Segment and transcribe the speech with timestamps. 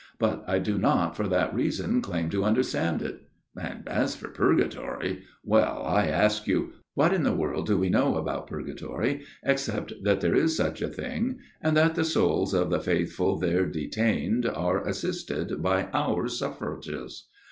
[0.17, 3.27] But I do not for that reason claim to understand it....
[3.55, 8.15] And as for purgatory well, I ask you, What in the world do we know
[8.15, 12.79] about purgatory except that there is such a thing, and that the souls of the
[12.81, 17.27] faithful there detained are assisted by our suffrages